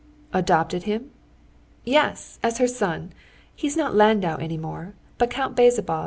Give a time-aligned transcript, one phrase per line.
[0.33, 1.11] "Adopted him?"
[1.85, 3.13] "Yes, as her son.
[3.55, 5.99] He's not Landau any more now, but Count Bezzubov.